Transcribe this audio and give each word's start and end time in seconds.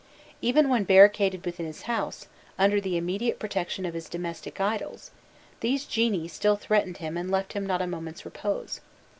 Even 0.41 0.67
when 0.67 0.83
barricaded 0.83 1.45
within 1.45 1.67
his 1.67 1.83
house, 1.83 2.25
under 2.57 2.81
the 2.81 2.97
immediate 2.97 3.37
protection 3.37 3.85
of 3.85 3.93
his 3.93 4.09
domestic 4.09 4.59
idols, 4.59 5.11
these 5.59 5.85
genii 5.85 6.27
still 6.27 6.55
threatened 6.55 6.97
him 6.97 7.15
and 7.17 7.29
left 7.29 7.53
him 7.53 7.67
not 7.67 7.83
a 7.83 7.85
moment's 7.85 8.25
repose. 8.25 8.81